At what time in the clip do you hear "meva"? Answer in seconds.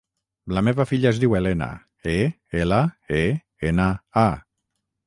0.69-0.85